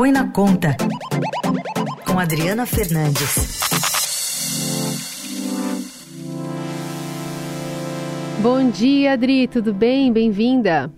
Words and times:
Põe 0.00 0.12
na 0.12 0.32
Conta, 0.32 0.74
com 2.06 2.18
Adriana 2.18 2.64
Fernandes. 2.64 3.60
Bom 8.40 8.70
dia, 8.70 9.12
Adri, 9.12 9.46
tudo 9.46 9.74
bem? 9.74 10.10
Bem-vinda. 10.10 10.90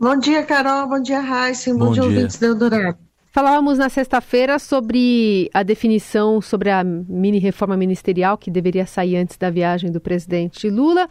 Bom 0.00 0.18
dia, 0.18 0.42
Carol. 0.42 0.88
Bom 0.88 1.02
dia, 1.02 1.20
Raíssa. 1.20 1.70
Bom, 1.74 1.80
Bom 1.80 1.92
dia, 1.92 2.04
ouvintes 2.04 2.38
do 2.38 2.46
Eldorado. 2.46 2.96
Falávamos 3.30 3.76
na 3.76 3.90
sexta-feira 3.90 4.58
sobre 4.58 5.50
a 5.52 5.62
definição 5.62 6.40
sobre 6.40 6.70
a 6.70 6.82
mini 6.82 7.38
reforma 7.38 7.76
ministerial 7.76 8.38
que 8.38 8.50
deveria 8.50 8.86
sair 8.86 9.18
antes 9.18 9.36
da 9.36 9.50
viagem 9.50 9.92
do 9.92 10.00
presidente 10.00 10.70
Lula. 10.70 11.10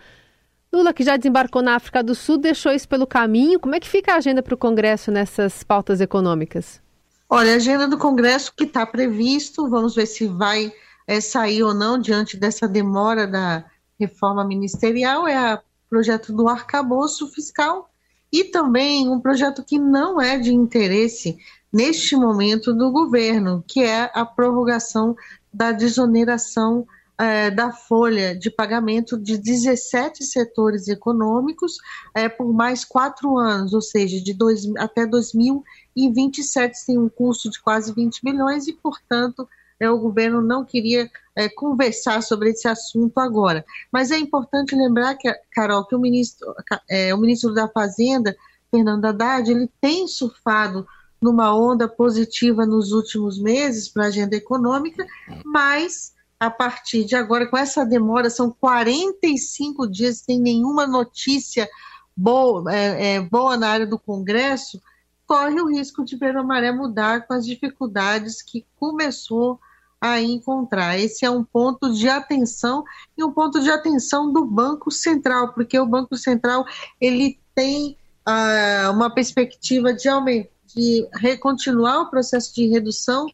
Lula, 0.73 0.91
que 0.91 1.03
já 1.03 1.15
desembarcou 1.15 1.61
na 1.61 1.75
África 1.75 2.01
do 2.01 2.15
Sul, 2.15 2.39
deixou 2.39 2.71
isso 2.71 2.89
pelo 2.89 3.05
caminho. 3.05 3.59
Como 3.59 3.75
é 3.75 3.79
que 3.79 3.87
fica 3.87 4.13
a 4.13 4.17
agenda 4.17 4.41
para 4.41 4.55
o 4.55 4.57
Congresso 4.57 5.11
nessas 5.11 5.63
pautas 5.63 6.01
econômicas? 6.01 6.83
Olha, 7.27 7.53
a 7.53 7.55
agenda 7.55 7.87
do 7.87 7.97
Congresso 7.97 8.53
que 8.55 8.65
está 8.65 8.85
previsto, 8.85 9.67
vamos 9.67 9.95
ver 9.95 10.05
se 10.05 10.27
vai 10.27 10.71
é, 11.07 11.19
sair 11.19 11.63
ou 11.63 11.73
não 11.73 11.97
diante 11.97 12.37
dessa 12.37 12.67
demora 12.67 13.25
da 13.25 13.65
reforma 13.99 14.45
ministerial, 14.45 15.27
é 15.27 15.55
o 15.55 15.59
projeto 15.89 16.31
do 16.31 16.47
arcabouço 16.47 17.27
fiscal 17.27 17.89
e 18.31 18.43
também 18.43 19.09
um 19.09 19.19
projeto 19.19 19.63
que 19.63 19.79
não 19.79 20.21
é 20.21 20.37
de 20.37 20.53
interesse 20.53 21.37
neste 21.71 22.15
momento 22.15 22.73
do 22.73 22.91
governo, 22.91 23.63
que 23.67 23.81
é 23.81 24.11
a 24.13 24.25
prorrogação 24.25 25.15
da 25.53 25.71
desoneração 25.71 26.87
é, 27.17 27.49
da 27.49 27.71
folha 27.71 28.35
de 28.35 28.49
pagamento 28.49 29.17
de 29.17 29.37
17 29.37 30.23
setores 30.23 30.87
econômicos 30.87 31.77
é, 32.13 32.27
por 32.27 32.51
mais 32.53 32.83
quatro 32.83 33.37
anos, 33.37 33.73
ou 33.73 33.81
seja, 33.81 34.21
de 34.21 34.33
dois, 34.33 34.65
até 34.77 35.05
2027 35.05 36.85
tem 36.85 36.97
um 36.97 37.09
custo 37.09 37.49
de 37.49 37.61
quase 37.61 37.93
20 37.93 38.21
milhões 38.23 38.67
e, 38.67 38.73
portanto, 38.73 39.47
é, 39.79 39.89
o 39.89 39.99
governo 39.99 40.41
não 40.41 40.63
queria 40.63 41.09
é, 41.35 41.49
conversar 41.49 42.21
sobre 42.21 42.49
esse 42.49 42.67
assunto 42.67 43.19
agora. 43.19 43.65
Mas 43.91 44.11
é 44.11 44.17
importante 44.17 44.75
lembrar, 44.75 45.15
que, 45.15 45.31
Carol, 45.51 45.85
que 45.85 45.95
o 45.95 45.99
ministro, 45.99 46.53
é, 46.89 47.13
o 47.13 47.17
ministro 47.17 47.53
da 47.53 47.67
Fazenda, 47.67 48.35
Fernando 48.71 49.05
Haddad, 49.05 49.49
ele 49.49 49.69
tem 49.79 50.07
surfado 50.07 50.87
numa 51.21 51.55
onda 51.55 51.87
positiva 51.87 52.65
nos 52.65 52.91
últimos 52.91 53.39
meses 53.39 53.87
para 53.89 54.03
a 54.03 54.07
agenda 54.07 54.35
econômica, 54.35 55.05
mas 55.45 56.13
a 56.39 56.49
partir 56.49 57.05
de 57.05 57.15
agora, 57.15 57.47
com 57.47 57.57
essa 57.57 57.85
demora, 57.85 58.29
são 58.29 58.51
45 58.51 59.87
dias 59.87 60.19
sem 60.19 60.39
nenhuma 60.39 60.85
notícia 60.85 61.69
boa, 62.15 62.73
é, 62.73 63.15
é, 63.15 63.21
boa 63.21 63.57
na 63.57 63.69
área 63.69 63.87
do 63.87 63.99
Congresso, 63.99 64.81
corre 65.25 65.59
o 65.59 65.69
risco 65.69 66.03
de 66.03 66.15
ver 66.15 66.35
a 66.37 66.43
maré 66.43 66.71
mudar 66.71 67.25
com 67.25 67.33
as 67.33 67.45
dificuldades 67.45 68.41
que 68.41 68.65
começou 68.77 69.59
a 69.99 70.21
encontrar. 70.21 70.99
Esse 70.99 71.25
é 71.25 71.29
um 71.29 71.43
ponto 71.43 71.91
de 71.93 72.07
atenção 72.07 72.83
e 73.17 73.23
um 73.23 73.31
ponto 73.31 73.59
de 73.59 73.71
atenção 73.71 74.31
do 74.31 74.45
Banco 74.45 74.91
Central, 74.91 75.53
porque 75.53 75.79
o 75.79 75.85
Banco 75.85 76.15
Central 76.15 76.65
ele 77.01 77.39
tem 77.55 77.97
uh, 78.27 78.91
uma 78.91 79.09
perspectiva 79.09 79.93
de, 79.93 80.07
aumentar, 80.07 80.49
de 80.75 81.07
continuar 81.39 82.01
o 82.01 82.09
processo 82.09 82.53
de 82.53 82.67
redução 82.67 83.25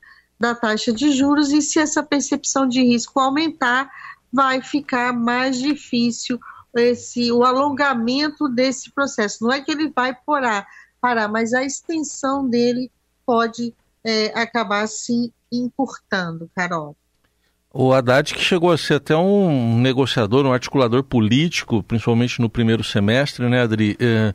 da 0.42 0.56
taxa 0.56 0.92
de 0.92 1.12
juros 1.12 1.52
e 1.52 1.62
se 1.62 1.78
essa 1.78 2.02
percepção 2.02 2.68
de 2.68 2.82
risco 2.82 3.20
aumentar, 3.20 3.88
vai 4.34 4.60
ficar 4.60 5.14
mais 5.14 5.60
difícil 5.60 6.40
esse 6.76 7.32
o 7.32 7.44
alongamento 7.44 8.50
desse 8.50 8.92
processo. 8.92 9.44
Não 9.44 9.52
é 9.52 9.62
que 9.62 9.72
ele 9.72 9.92
vai 9.96 10.16
parar, 10.26 10.66
parar 11.00 11.28
mas 11.28 11.54
a 11.54 11.64
extensão 11.64 12.50
dele 12.50 12.92
pode 13.24 13.72
é, 14.04 14.28
acabar 14.34 14.88
se 14.88 15.32
encurtando, 15.52 16.50
Carol. 16.56 16.96
O 17.72 17.94
Haddad 17.94 18.34
que 18.34 18.42
chegou 18.42 18.72
a 18.72 18.78
ser 18.78 18.96
até 18.96 19.16
um 19.16 19.80
negociador, 19.80 20.46
um 20.46 20.52
articulador 20.52 21.04
político, 21.04 21.84
principalmente 21.84 22.42
no 22.42 22.50
primeiro 22.50 22.84
semestre, 22.84 23.48
né, 23.48 23.62
Adri? 23.62 23.96
É, 24.00 24.34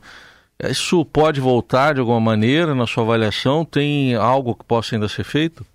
isso 0.71 1.03
pode 1.03 1.41
voltar 1.41 1.95
de 1.95 1.99
alguma 1.99 2.21
maneira 2.21 2.73
na 2.73 2.87
sua 2.87 3.03
avaliação? 3.03 3.65
Tem 3.65 4.15
algo 4.15 4.55
que 4.55 4.63
possa 4.63 4.95
ainda 4.95 5.09
ser 5.09 5.25
feito? 5.25 5.65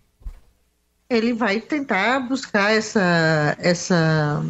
Ele 1.12 1.32
vai 1.32 1.60
tentar 1.60 2.20
buscar 2.20 2.72
essa, 2.72 3.56
essa 3.58 4.44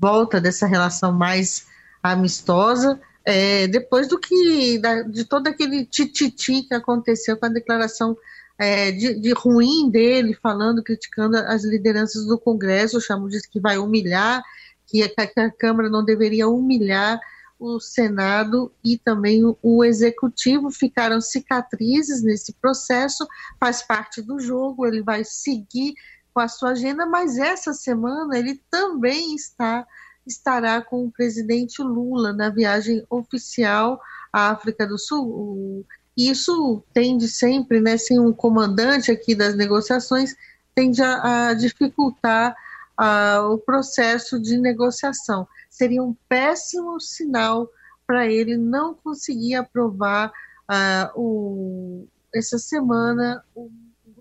volta 0.00 0.40
dessa 0.40 0.66
relação 0.66 1.12
mais 1.12 1.66
amistosa, 2.02 3.00
é, 3.24 3.66
depois 3.66 4.08
do 4.08 4.18
que, 4.18 4.78
da, 4.78 5.02
de 5.02 5.24
todo 5.24 5.48
aquele 5.48 5.84
tititi 5.84 6.62
que 6.62 6.74
aconteceu 6.74 7.36
com 7.36 7.46
a 7.46 7.50
declaração 7.50 8.16
é, 8.58 8.90
de, 8.90 9.14
de, 9.20 9.32
ruim 9.32 9.90
dele, 9.90 10.34
falando, 10.34 10.82
criticando 10.82 11.36
as 11.36 11.62
lideranças 11.64 12.26
do 12.26 12.38
Congresso, 12.38 13.00
chamo 13.00 13.28
de 13.28 13.40
que 13.42 13.60
vai 13.60 13.76
humilhar, 13.76 14.42
que 14.86 15.02
a, 15.02 15.08
que 15.08 15.40
a 15.40 15.50
Câmara 15.50 15.90
não 15.90 16.04
deveria 16.04 16.48
humilhar 16.48 17.20
o 17.58 17.80
Senado 17.80 18.72
e 18.84 18.96
também 18.96 19.42
o, 19.62 19.84
Executivo 19.84 20.70
ficaram 20.70 21.20
cicatrizes 21.20 22.22
nesse 22.22 22.52
processo, 22.54 23.26
faz 23.58 23.82
parte 23.82 24.22
do 24.22 24.38
jogo, 24.38 24.86
ele 24.86 25.02
vai 25.02 25.24
seguir 25.24 25.94
com 26.32 26.40
a 26.40 26.48
sua 26.48 26.70
agenda, 26.70 27.04
mas 27.06 27.36
essa 27.36 27.72
semana 27.72 28.38
ele 28.38 28.60
também 28.70 29.34
está 29.34 29.86
estará 30.26 30.82
com 30.82 31.06
o 31.06 31.10
presidente 31.10 31.82
Lula 31.82 32.34
na 32.34 32.50
viagem 32.50 33.04
oficial 33.08 33.98
à 34.30 34.50
África 34.50 34.86
do 34.86 34.98
Sul. 34.98 35.86
Isso 36.14 36.82
tende 36.92 37.26
sempre, 37.28 37.80
né, 37.80 37.96
sem 37.96 38.20
um 38.20 38.32
comandante 38.32 39.10
aqui 39.10 39.34
das 39.34 39.54
negociações, 39.54 40.36
tende 40.74 41.02
a, 41.02 41.48
a 41.48 41.54
dificultar 41.54 42.54
uh, 43.00 43.52
o 43.52 43.58
processo 43.58 44.38
de 44.40 44.58
negociação. 44.58 45.46
Seria 45.78 46.02
um 46.02 46.12
péssimo 46.28 47.00
sinal 47.00 47.70
para 48.04 48.26
ele 48.26 48.56
não 48.56 48.94
conseguir 48.94 49.54
aprovar 49.54 50.32
uh, 50.68 51.12
o, 51.14 52.08
essa 52.34 52.58
semana 52.58 53.44
o, 53.54 53.70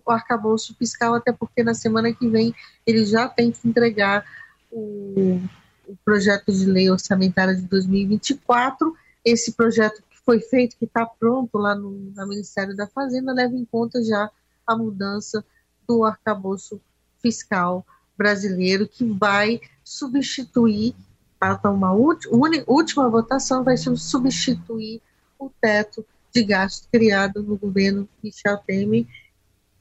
o 0.05 0.11
arcabouço 0.11 0.75
fiscal, 0.75 1.15
até 1.15 1.33
porque 1.33 1.63
na 1.63 1.73
semana 1.73 2.13
que 2.13 2.29
vem 2.29 2.53
ele 2.85 3.03
já 3.07 3.27
tem 3.27 3.51
que 3.51 3.67
entregar 3.67 4.23
o, 4.71 5.41
o 5.87 5.97
projeto 6.05 6.51
de 6.51 6.63
lei 6.67 6.91
orçamentária 6.91 7.55
de 7.55 7.63
2024. 7.63 8.95
Esse 9.25 9.53
projeto 9.53 10.03
que 10.07 10.17
foi 10.23 10.39
feito, 10.39 10.77
que 10.77 10.85
está 10.85 11.07
pronto 11.07 11.57
lá 11.57 11.73
no, 11.73 11.89
no 11.89 12.27
Ministério 12.27 12.75
da 12.75 12.85
Fazenda, 12.85 13.33
leva 13.33 13.55
em 13.55 13.65
conta 13.65 14.03
já 14.03 14.29
a 14.67 14.77
mudança 14.77 15.43
do 15.87 16.03
arcabouço 16.03 16.79
fiscal 17.19 17.83
brasileiro 18.15 18.87
que 18.87 19.03
vai 19.03 19.59
substituir, 19.83 20.93
para 21.39 21.69
uma 21.69 21.91
última 21.93 23.09
votação, 23.09 23.63
vai 23.63 23.77
substituir 23.77 25.01
o 25.39 25.49
teto 25.61 26.05
de 26.33 26.43
gasto 26.43 26.87
criado 26.91 27.41
no 27.43 27.57
governo 27.57 28.07
Michel 28.23 28.57
Temer. 28.57 29.05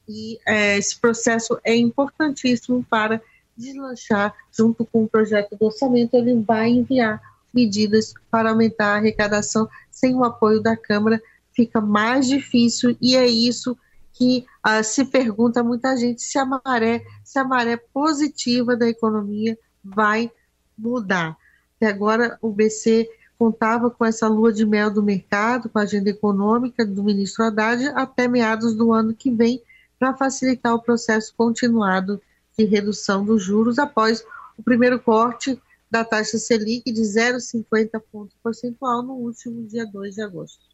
E 0.08 0.38
é, 0.46 0.76
esse 0.78 0.98
processo 0.98 1.58
é 1.64 1.74
importantíssimo 1.74 2.84
para 2.88 3.20
deslanchar, 3.56 4.34
junto 4.52 4.84
com 4.84 5.04
o 5.04 5.08
projeto 5.08 5.56
do 5.56 5.66
orçamento, 5.66 6.14
ele 6.14 6.40
vai 6.40 6.68
enviar 6.68 7.20
medidas 7.52 8.12
para 8.30 8.50
aumentar 8.50 8.94
a 8.94 8.96
arrecadação. 8.96 9.68
Sem 9.90 10.14
o 10.14 10.24
apoio 10.24 10.60
da 10.60 10.76
Câmara, 10.76 11.20
fica 11.52 11.80
mais 11.80 12.28
difícil, 12.28 12.96
e 13.00 13.16
é 13.16 13.26
isso 13.26 13.76
que 14.12 14.46
uh, 14.66 14.84
se 14.84 15.04
pergunta 15.04 15.62
muita 15.62 15.96
gente 15.96 16.22
se 16.22 16.38
a 16.38 16.44
maré, 16.44 17.04
se 17.24 17.38
a 17.38 17.44
maré 17.44 17.76
positiva 17.76 18.76
da 18.76 18.88
economia 18.88 19.58
vai 19.82 20.30
mudar. 20.76 21.36
Até 21.76 21.90
agora 21.90 22.38
o 22.40 22.50
BC 22.50 23.08
contava 23.38 23.90
com 23.90 24.04
essa 24.04 24.26
lua 24.28 24.52
de 24.52 24.64
mel 24.64 24.90
do 24.90 25.02
mercado, 25.02 25.68
com 25.68 25.78
a 25.78 25.82
agenda 25.82 26.10
econômica 26.10 26.84
do 26.86 27.04
ministro 27.04 27.44
Haddad 27.44 27.88
até 27.88 28.26
meados 28.26 28.74
do 28.74 28.92
ano 28.92 29.14
que 29.14 29.30
vem, 29.30 29.62
para 29.98 30.14
facilitar 30.14 30.74
o 30.74 30.82
processo 30.82 31.34
continuado 31.36 32.20
de 32.58 32.64
redução 32.64 33.24
dos 33.24 33.42
juros 33.42 33.78
após 33.78 34.24
o 34.56 34.62
primeiro 34.62 34.98
corte 34.98 35.60
da 35.90 36.04
taxa 36.04 36.38
Selic 36.38 36.90
de 36.90 37.02
0,50 37.02 38.02
ponto 38.10 38.34
percentual 38.42 39.02
no 39.02 39.14
último 39.14 39.66
dia 39.66 39.86
2 39.86 40.14
de 40.14 40.22
agosto. 40.22 40.64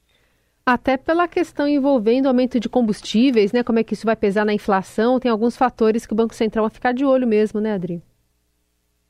Até 0.64 0.96
pela 0.96 1.26
questão 1.26 1.66
envolvendo 1.66 2.28
aumento 2.28 2.60
de 2.60 2.68
combustíveis, 2.68 3.50
né? 3.50 3.64
Como 3.64 3.80
é 3.80 3.84
que 3.84 3.94
isso 3.94 4.06
vai 4.06 4.14
pesar 4.14 4.44
na 4.44 4.54
inflação? 4.54 5.18
Tem 5.18 5.30
alguns 5.30 5.56
fatores 5.56 6.06
que 6.06 6.12
o 6.12 6.16
Banco 6.16 6.34
Central 6.34 6.64
vai 6.64 6.70
ficar 6.70 6.92
de 6.92 7.04
olho 7.04 7.26
mesmo, 7.26 7.60
né, 7.60 7.74
Adri? 7.74 8.00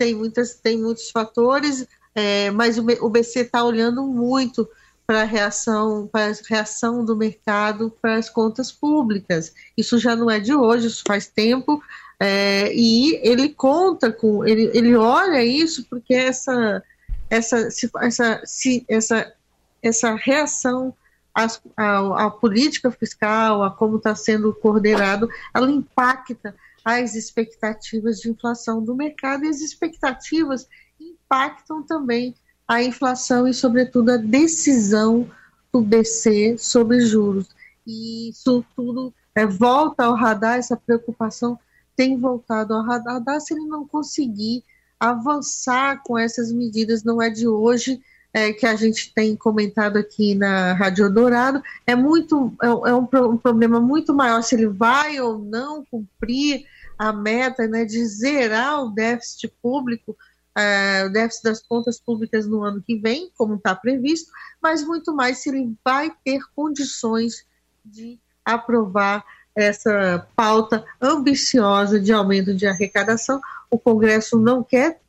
Tem, 0.03 0.17
muitas, 0.17 0.55
tem 0.57 0.77
muitos 0.77 1.11
fatores, 1.13 1.87
é, 2.13 2.51
mas 2.51 2.77
o, 2.77 2.85
o 3.03 3.09
BC 3.09 3.43
está 3.43 3.63
olhando 3.63 4.03
muito 4.03 4.69
para 5.07 5.21
a 5.21 5.25
reação, 5.25 6.09
para 6.11 6.33
reação 6.51 7.05
do 7.05 7.15
mercado 7.15 7.89
para 8.03 8.17
as 8.17 8.29
contas 8.29 8.73
públicas. 8.73 9.55
Isso 9.77 10.01
já 10.01 10.17
não 10.17 10.29
é 10.29 10.41
de 10.41 10.53
hoje, 10.53 10.89
isso 10.89 11.05
faz 11.07 11.29
tempo, 11.29 11.81
é, 12.19 12.75
e 12.75 13.15
ele 13.23 13.51
conta 13.51 14.11
com, 14.11 14.45
ele, 14.45 14.73
ele 14.75 14.97
olha 14.97 15.45
isso 15.45 15.87
porque 15.89 16.15
essa, 16.15 16.83
essa, 17.31 17.69
essa, 18.01 18.43
essa, 18.89 19.33
essa 19.81 20.15
reação 20.17 20.93
a, 21.33 22.27
a, 22.27 22.29
política 22.29 22.91
fiscal, 22.91 23.63
a 23.63 23.71
como 23.71 23.99
está 23.99 24.17
sendo 24.17 24.53
coordenado, 24.53 25.29
ela 25.55 25.71
impacta 25.71 26.57
as 26.85 27.15
expectativas 27.15 28.19
de 28.19 28.31
inflação 28.31 28.83
do 28.83 28.95
mercado 28.95 29.45
e 29.45 29.49
as 29.49 29.61
expectativas 29.61 30.69
impactam 31.01 31.83
também 31.83 32.35
a 32.67 32.83
inflação 32.83 33.47
e, 33.47 33.55
sobretudo, 33.55 34.11
a 34.11 34.17
decisão 34.17 35.31
do 35.73 35.81
BC 35.81 36.57
sobre 36.59 37.01
juros. 37.01 37.49
E 37.87 38.31
isso 38.31 38.65
tudo 38.77 39.13
é, 39.35 39.47
volta 39.47 40.05
ao 40.05 40.15
radar, 40.15 40.59
essa 40.59 40.77
preocupação 40.77 41.59
tem 41.97 42.19
voltado 42.19 42.75
ao 42.75 42.83
radar 42.83 43.41
se 43.41 43.55
ele 43.55 43.67
não 43.67 43.87
conseguir 43.87 44.65
avançar 44.99 46.03
com 46.05 46.17
essas 46.17 46.53
medidas, 46.53 47.03
não 47.03 47.21
é 47.21 47.29
de 47.29 47.49
hoje 47.49 48.01
é, 48.33 48.53
que 48.53 48.67
a 48.67 48.75
gente 48.75 49.13
tem 49.15 49.37
comentado 49.37 49.99
aqui 49.99 50.35
na 50.35 50.73
Rádio 50.73 51.13
Dourado, 51.13 51.63
é 51.87 51.95
muito 51.95 52.55
é, 52.63 52.67
é 52.67 52.95
um, 52.95 53.09
um, 53.31 53.37
problema 53.37 53.81
muito 53.81 54.15
maior 54.15 54.43
se 54.43 54.55
ele 54.55 54.69
vai 54.69 55.21
ou 55.21 55.39
não 55.39 55.85
cumprir 55.85 56.65
a 56.99 57.13
meta 57.13 57.67
né, 57.67 57.85
de 57.85 58.05
zerar 58.07 58.85
o 58.85 58.91
déficit 58.91 59.53
público, 59.61 60.17
é, 60.57 61.05
o 61.07 61.13
déficit 61.13 61.45
das 61.45 61.63
contas 61.63 62.01
públicas 62.01 62.47
no 62.47 62.63
ano 62.63 62.83
que 62.83 62.97
vem, 62.97 63.31
como 63.37 63.57
está 63.57 63.75
previsto, 63.75 64.31
mas 64.63 64.83
muito 64.85 65.15
mais 65.15 65.39
se 65.39 65.51
ele 65.51 65.75
vai 65.85 66.13
ter 66.25 66.41
condições 66.55 67.45
de 67.85 68.19
aprovar 68.45 69.25
essa 69.55 70.27
pauta 70.35 70.85
ambiciosa 71.01 72.01
de 72.01 72.13
aumento 72.13 72.55
de 72.55 72.67
arrecadação. 72.67 73.41
O 73.71 73.79
Congresso 73.79 74.39
não 74.39 74.63
quer 74.63 75.02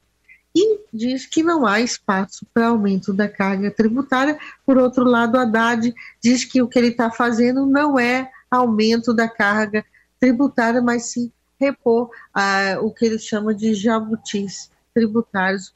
e 0.56 0.80
diz 0.94 1.26
que 1.26 1.42
não 1.42 1.66
há 1.66 1.82
espaço 1.82 2.46
para 2.54 2.68
aumento 2.68 3.12
da 3.12 3.28
carga 3.28 3.72
tributária. 3.72 4.38
Por 4.66 4.78
outro 4.78 5.04
lado, 5.04 5.38
Haddad 5.38 5.94
diz 6.22 6.46
que 6.46 6.62
o 6.62 6.68
que 6.68 6.78
ele 6.78 6.90
está 6.90 7.10
fazendo 7.10 7.66
não 7.66 8.00
é 8.00 8.30
aumento 8.52 9.14
da 9.14 9.28
carga 9.28 9.84
tributária, 10.20 10.82
mas 10.82 11.06
sim 11.06 11.32
repor 11.60 12.10
ah, 12.34 12.78
o 12.82 12.92
que 12.92 13.06
ele 13.06 13.18
chama 13.18 13.54
de 13.54 13.74
jabutis 13.74 14.70
tributários, 14.94 15.74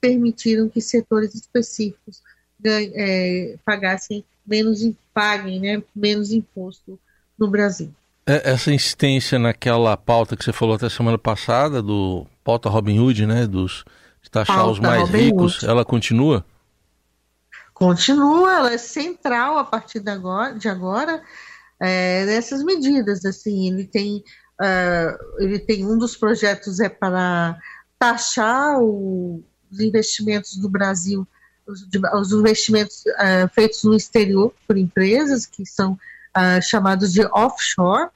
permitiram 0.00 0.68
que 0.68 0.80
setores 0.80 1.34
específicos 1.34 2.22
ganhem, 2.58 2.92
é, 2.94 3.56
pagassem 3.64 4.24
menos, 4.46 4.80
paguem 5.12 5.60
né, 5.60 5.82
menos 5.94 6.32
imposto 6.32 6.98
no 7.38 7.48
Brasil. 7.48 7.90
É, 8.26 8.52
essa 8.52 8.72
insistência 8.72 9.38
naquela 9.38 9.96
pauta 9.96 10.36
que 10.36 10.44
você 10.44 10.52
falou 10.52 10.76
até 10.76 10.88
semana 10.88 11.18
passada, 11.18 11.82
do 11.82 12.26
pauta 12.42 12.68
Robin 12.68 12.98
Hood, 12.98 13.26
né, 13.26 13.46
dos 13.46 13.84
taxar 14.34 14.56
pauta 14.56 14.72
os 14.72 14.80
mais 14.80 15.00
Robin 15.02 15.18
ricos, 15.18 15.56
Hood. 15.56 15.70
ela 15.70 15.84
continua? 15.84 16.44
Continua, 17.72 18.52
ela 18.52 18.72
é 18.72 18.78
central 18.78 19.58
a 19.58 19.64
partir 19.64 20.00
de 20.00 20.10
agora, 20.10 20.54
de 20.54 20.68
agora 20.68 21.22
é, 21.80 22.24
nessas 22.26 22.64
medidas. 22.64 23.24
Assim, 23.24 23.72
ele 23.72 23.84
tem, 23.84 24.24
uh, 24.60 25.42
ele 25.42 25.58
tem 25.60 25.86
um 25.86 25.96
dos 25.96 26.16
projetos 26.16 26.80
é 26.80 26.88
para 26.88 27.56
taxar 27.98 28.80
o, 28.80 29.42
os 29.70 29.80
investimentos 29.80 30.56
do 30.56 30.68
Brasil, 30.68 31.26
os, 31.66 31.86
os 32.14 32.32
investimentos 32.32 33.04
uh, 33.06 33.48
feitos 33.52 33.84
no 33.84 33.94
exterior 33.94 34.52
por 34.66 34.76
empresas 34.76 35.46
que 35.46 35.64
são 35.64 35.92
uh, 35.92 36.60
chamados 36.62 37.12
de 37.12 37.24
offshore, 37.26 38.10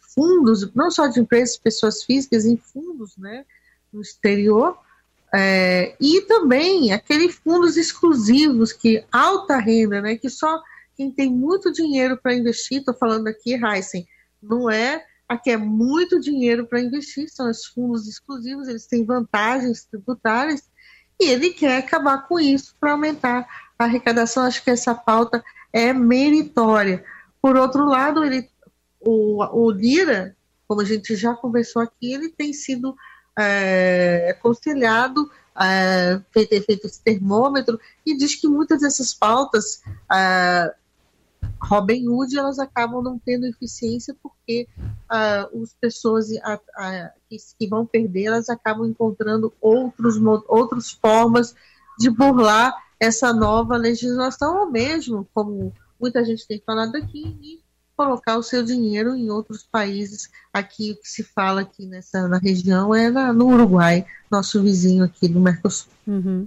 fundos, 0.00 0.70
não 0.74 0.90
só 0.90 1.06
de 1.06 1.20
empresas, 1.20 1.56
pessoas 1.56 2.02
físicas, 2.02 2.44
em 2.44 2.56
fundos 2.56 3.16
né, 3.16 3.44
no 3.92 4.00
exterior, 4.00 4.78
é, 5.36 5.94
e 6.00 6.22
também 6.22 6.92
aqueles 6.92 7.34
fundos 7.36 7.76
exclusivos 7.76 8.72
que 8.72 9.04
alta 9.12 9.58
renda, 9.58 10.00
né, 10.00 10.16
que 10.16 10.30
só 10.30 10.62
quem 10.96 11.10
tem 11.10 11.30
muito 11.30 11.70
dinheiro 11.70 12.16
para 12.16 12.34
investir, 12.34 12.78
estou 12.78 12.94
falando 12.94 13.26
aqui, 13.28 13.54
Heisen, 13.54 14.06
não 14.42 14.70
é 14.70 15.04
aqui 15.28 15.50
é 15.50 15.56
muito 15.56 16.20
dinheiro 16.20 16.66
para 16.66 16.80
investir, 16.80 17.28
são 17.28 17.50
os 17.50 17.66
fundos 17.66 18.06
exclusivos, 18.06 18.68
eles 18.68 18.86
têm 18.86 19.04
vantagens 19.04 19.84
tributárias, 19.84 20.62
e 21.20 21.28
ele 21.28 21.50
quer 21.50 21.78
acabar 21.78 22.26
com 22.28 22.38
isso 22.38 22.74
para 22.78 22.92
aumentar 22.92 23.46
a 23.78 23.84
arrecadação. 23.84 24.44
Acho 24.44 24.62
que 24.62 24.70
essa 24.70 24.94
pauta 24.94 25.42
é 25.72 25.92
meritória. 25.92 27.04
Por 27.40 27.56
outro 27.56 27.86
lado, 27.86 28.22
ele, 28.24 28.48
o, 29.00 29.42
o 29.44 29.70
Lira, 29.70 30.36
como 30.68 30.82
a 30.82 30.84
gente 30.84 31.16
já 31.16 31.34
conversou 31.34 31.82
aqui, 31.82 32.12
ele 32.12 32.28
tem 32.28 32.52
sido 32.52 32.94
é, 33.38 34.30
aconselhado, 34.30 35.30
é, 35.58 36.20
feito, 36.32 36.86
esse 36.86 37.02
termômetro, 37.02 37.78
e 38.04 38.16
diz 38.16 38.34
que 38.34 38.48
muitas 38.48 38.80
dessas 38.80 39.14
pautas, 39.14 39.82
é, 40.12 40.74
Robin 41.60 42.08
Hood, 42.08 42.36
elas 42.38 42.58
acabam 42.58 43.02
não 43.02 43.18
tendo 43.18 43.46
eficiência 43.46 44.14
porque 44.22 44.68
as 45.08 45.44
é, 45.44 45.76
pessoas 45.80 46.28
a, 46.42 46.60
a, 46.76 47.10
que, 47.28 47.36
que, 47.58 47.68
vão 47.68 47.86
perder, 47.86 48.24
elas 48.24 48.48
acabam 48.48 48.86
encontrando 48.86 49.52
outros, 49.60 50.16
outras 50.48 50.90
formas 50.90 51.54
de 51.98 52.10
burlar 52.10 52.74
essa 52.98 53.32
nova 53.32 53.76
legislação, 53.76 54.60
ou 54.60 54.70
mesmo, 54.70 55.28
como 55.34 55.72
muita 56.00 56.24
gente 56.24 56.46
tem 56.46 56.62
falado 56.64 56.96
aqui, 56.96 57.62
colocar 57.96 58.36
o 58.36 58.42
seu 58.42 58.62
dinheiro 58.62 59.14
em 59.14 59.30
outros 59.30 59.62
países. 59.64 60.30
Aqui 60.52 60.92
o 60.92 60.96
que 60.96 61.08
se 61.08 61.22
fala 61.22 61.62
aqui 61.62 61.86
nessa 61.86 62.28
na 62.28 62.38
região 62.38 62.94
é 62.94 63.10
na, 63.10 63.32
no 63.32 63.46
Uruguai, 63.48 64.04
nosso 64.30 64.62
vizinho 64.62 65.04
aqui 65.04 65.26
do 65.28 65.40
Mercosul. 65.40 65.90
Uhum. 66.06 66.46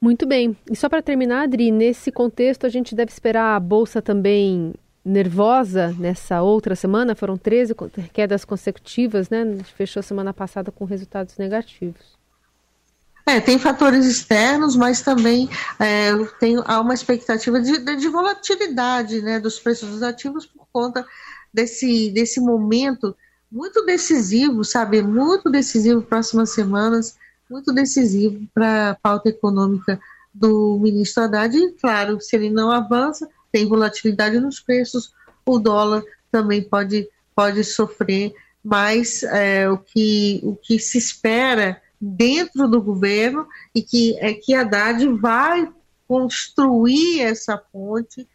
Muito 0.00 0.26
bem. 0.26 0.56
E 0.70 0.74
só 0.74 0.88
para 0.88 1.02
terminar, 1.02 1.42
Adri, 1.42 1.70
nesse 1.70 2.10
contexto 2.10 2.66
a 2.66 2.70
gente 2.70 2.94
deve 2.94 3.12
esperar 3.12 3.54
a 3.54 3.60
bolsa 3.60 4.00
também 4.00 4.74
nervosa 5.04 5.94
nessa 5.98 6.42
outra 6.42 6.74
semana. 6.74 7.14
Foram 7.14 7.36
13 7.36 7.74
quedas 8.12 8.44
consecutivas, 8.44 9.28
né? 9.28 9.42
A 9.42 9.46
gente 9.46 9.72
fechou 9.72 10.02
semana 10.02 10.32
passada 10.32 10.70
com 10.70 10.84
resultados 10.84 11.36
negativos. 11.36 12.19
É, 13.30 13.40
tem 13.40 13.60
fatores 13.60 14.06
externos, 14.06 14.74
mas 14.74 15.02
também 15.02 15.48
é, 15.78 16.10
tem, 16.40 16.56
há 16.64 16.80
uma 16.80 16.92
expectativa 16.92 17.60
de, 17.60 17.78
de, 17.78 18.08
volatilidade 18.08 19.22
né, 19.22 19.38
dos 19.38 19.60
preços 19.60 19.88
dos 19.88 20.02
ativos 20.02 20.46
por 20.46 20.66
conta 20.72 21.06
desse, 21.54 22.10
desse 22.10 22.40
momento 22.40 23.16
muito 23.48 23.86
decisivo, 23.86 24.64
sabe? 24.64 25.00
Muito 25.00 25.48
decisivo, 25.48 26.02
próximas 26.02 26.50
semanas, 26.50 27.16
muito 27.48 27.72
decisivo 27.72 28.48
para 28.52 28.90
a 28.90 28.94
pauta 28.96 29.28
econômica 29.28 30.00
do 30.34 30.80
ministro 30.82 31.22
Haddad. 31.22 31.56
E, 31.56 31.70
claro, 31.74 32.20
se 32.20 32.34
ele 32.34 32.50
não 32.50 32.68
avança, 32.68 33.28
tem 33.52 33.64
volatilidade 33.64 34.40
nos 34.40 34.58
preços, 34.58 35.12
o 35.46 35.56
dólar 35.56 36.02
também 36.32 36.64
pode, 36.64 37.08
pode 37.32 37.62
sofrer, 37.62 38.34
mas 38.64 39.22
é, 39.22 39.70
o, 39.70 39.78
que, 39.78 40.40
o 40.42 40.56
que 40.56 40.80
se 40.80 40.98
espera 40.98 41.80
dentro 42.00 42.66
do 42.66 42.80
governo 42.80 43.46
e 43.74 43.82
que 43.82 44.16
é 44.18 44.32
que 44.32 44.54
Haddad 44.54 45.06
vai 45.18 45.70
construir 46.08 47.20
essa 47.20 47.58
ponte 47.58 48.26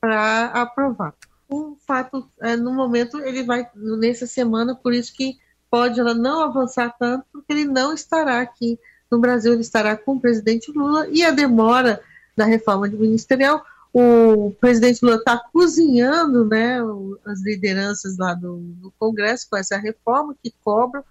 para 0.00 0.46
aprovar. 0.46 1.14
O 1.48 1.76
fato, 1.86 2.28
é, 2.40 2.56
no 2.56 2.72
momento, 2.72 3.20
ele 3.20 3.42
vai, 3.42 3.68
nessa 3.74 4.26
semana, 4.26 4.74
por 4.74 4.92
isso 4.92 5.14
que 5.14 5.38
pode 5.70 6.00
ela 6.00 6.12
não 6.12 6.40
avançar 6.40 6.94
tanto, 6.98 7.24
porque 7.32 7.52
ele 7.52 7.64
não 7.64 7.94
estará 7.94 8.40
aqui 8.40 8.78
no 9.10 9.20
Brasil, 9.20 9.52
ele 9.52 9.62
estará 9.62 9.96
com 9.96 10.16
o 10.16 10.20
presidente 10.20 10.72
Lula 10.72 11.06
e 11.08 11.22
a 11.24 11.30
demora 11.30 12.02
da 12.36 12.44
reforma 12.44 12.88
ministerial. 12.88 13.64
O 13.92 14.52
presidente 14.58 15.04
Lula 15.04 15.16
está 15.16 15.38
cozinhando 15.52 16.46
né, 16.46 16.78
as 17.26 17.42
lideranças 17.42 18.16
lá 18.16 18.34
do, 18.34 18.58
do, 18.58 18.90
Congresso 18.98 19.46
com 19.50 19.56
essa 19.56 19.76
reforma 19.76 20.34
que 20.42 20.52
cobram. 20.64 21.04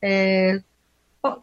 É, 0.00 0.62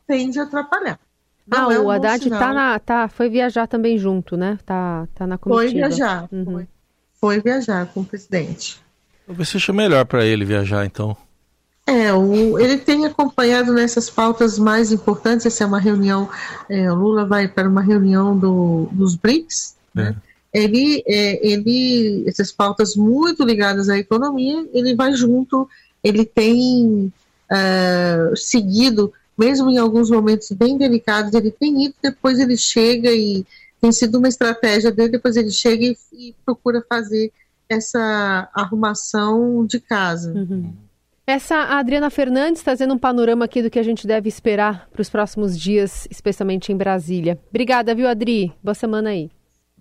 tende 0.07 0.39
a 0.39 0.43
atrapalhar. 0.43 0.99
Não 1.45 1.69
ah, 1.69 1.73
é 1.73 1.79
um 1.79 1.85
o 1.85 1.91
Haddad 1.91 2.29
tá 2.29 2.53
na, 2.53 2.79
tá, 2.79 3.07
foi 3.07 3.29
viajar 3.29 3.67
também 3.67 3.97
junto, 3.97 4.37
né? 4.37 4.57
Tá, 4.65 5.07
tá 5.13 5.27
na 5.27 5.37
comitiva. 5.37 5.71
Foi 5.71 5.73
viajar, 5.73 6.27
uhum. 6.31 6.45
foi, 6.45 6.67
foi, 7.19 7.41
viajar 7.41 7.85
com 7.87 8.01
o 8.01 8.05
presidente. 8.05 8.81
Talvez 9.27 9.49
seja 9.49 9.73
melhor 9.73 10.05
para 10.05 10.25
ele 10.25 10.45
viajar, 10.45 10.85
então. 10.85 11.15
É, 11.85 12.13
o, 12.13 12.57
ele 12.57 12.77
tem 12.77 13.05
acompanhado 13.05 13.73
nessas 13.73 14.09
pautas 14.09 14.57
mais 14.57 14.91
importantes. 14.91 15.45
Essa 15.45 15.65
é 15.65 15.67
uma 15.67 15.79
reunião, 15.79 16.29
é, 16.69 16.89
o 16.89 16.95
Lula 16.95 17.25
vai 17.25 17.47
para 17.47 17.67
uma 17.67 17.81
reunião 17.81 18.37
do, 18.37 18.87
dos 18.91 19.15
BRICS, 19.15 19.75
é. 19.95 20.01
né? 20.01 20.15
Ele, 20.53 21.03
é, 21.07 21.45
ele, 21.45 22.23
essas 22.27 22.51
pautas 22.51 22.95
muito 22.95 23.43
ligadas 23.43 23.89
à 23.89 23.97
economia, 23.97 24.65
ele 24.71 24.95
vai 24.95 25.13
junto, 25.13 25.67
ele 26.03 26.23
tem 26.25 27.11
uh, 27.51 28.37
seguido 28.37 29.11
mesmo 29.37 29.69
em 29.69 29.77
alguns 29.77 30.09
momentos 30.09 30.51
bem 30.51 30.77
delicados, 30.77 31.33
ele 31.33 31.51
tem 31.51 31.85
ido, 31.85 31.95
depois 32.01 32.39
ele 32.39 32.57
chega 32.57 33.11
e 33.11 33.45
tem 33.81 33.91
sido 33.91 34.17
uma 34.17 34.27
estratégia 34.27 34.91
dele, 34.91 35.09
depois 35.09 35.35
ele 35.35 35.51
chega 35.51 35.83
e, 35.83 35.97
e 36.13 36.35
procura 36.45 36.83
fazer 36.87 37.31
essa 37.67 38.49
arrumação 38.53 39.65
de 39.65 39.79
casa. 39.79 40.31
Uhum. 40.31 40.73
Essa 41.25 41.55
Adriana 41.55 42.09
Fernandes 42.09 42.61
trazendo 42.61 42.93
um 42.93 42.97
panorama 42.97 43.45
aqui 43.45 43.61
do 43.61 43.69
que 43.69 43.79
a 43.79 43.83
gente 43.83 44.05
deve 44.05 44.27
esperar 44.27 44.89
para 44.91 45.01
os 45.01 45.09
próximos 45.09 45.57
dias, 45.57 46.05
especialmente 46.11 46.71
em 46.71 46.77
Brasília. 46.77 47.39
Obrigada, 47.49 47.95
viu, 47.95 48.07
Adri? 48.07 48.53
Boa 48.61 48.75
semana 48.75 49.09
aí. 49.11 49.31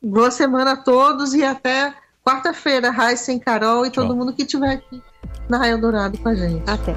Boa 0.00 0.30
semana 0.30 0.72
a 0.72 0.76
todos 0.76 1.34
e 1.34 1.44
até 1.44 1.94
quarta-feira, 2.24 2.90
Raíssa 2.90 3.32
e 3.32 3.40
Carol 3.40 3.84
e 3.84 3.90
todo 3.90 4.16
mundo 4.16 4.32
que 4.32 4.42
estiver 4.42 4.70
aqui 4.74 5.02
na 5.48 5.58
Raio 5.58 5.80
Dourado 5.80 6.16
com 6.18 6.28
a 6.28 6.34
gente. 6.34 6.62
Até. 6.68 6.94